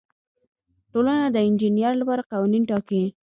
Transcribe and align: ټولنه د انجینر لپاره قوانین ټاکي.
ټولنه 0.91 1.25
د 1.31 1.37
انجینر 1.47 1.93
لپاره 2.01 2.27
قوانین 2.31 2.63
ټاکي. 2.69 3.03